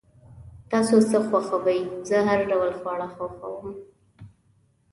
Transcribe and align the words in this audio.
تاسو 0.71 0.95
څه 1.09 1.17
خوښوئ؟ 1.27 1.79
زه 2.09 2.17
هر 2.27 2.39
ډوله 2.49 2.73
خواړه 2.79 3.07
خوښوم 3.15 3.67